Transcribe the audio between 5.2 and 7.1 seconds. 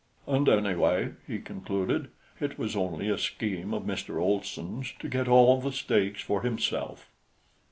all the steaks for himself."